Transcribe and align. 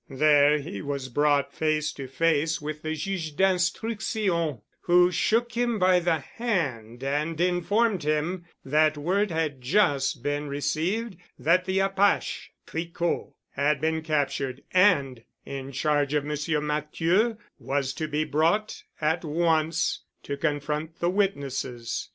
There 0.09 0.57
he 0.57 0.81
was 0.81 1.09
brought 1.09 1.53
face 1.53 1.93
to 1.93 2.07
face 2.07 2.59
with 2.59 2.81
the 2.81 2.95
Juge 2.95 3.35
d'Instruction, 3.35 4.59
who 4.81 5.11
shook 5.11 5.51
him 5.51 5.77
by 5.77 5.99
the 5.99 6.17
hand 6.17 7.03
and 7.03 7.39
informed 7.39 8.01
him 8.01 8.45
that 8.65 8.97
word 8.97 9.29
had 9.29 9.61
just 9.61 10.23
been 10.23 10.47
received 10.47 11.17
that 11.37 11.65
the 11.65 11.77
apache, 11.81 12.49
Tricot, 12.65 13.35
had 13.51 13.79
been 13.79 14.01
captured 14.01 14.63
and 14.71 15.23
in 15.45 15.71
charge 15.71 16.15
of 16.15 16.25
Monsieur 16.25 16.61
Matthieu 16.61 17.37
was 17.59 17.93
to 17.93 18.07
be 18.07 18.23
brought 18.23 18.81
at 18.99 19.23
once 19.23 19.99
to 20.23 20.35
confront 20.35 20.99
the 20.99 21.11
witnesses. 21.11 22.09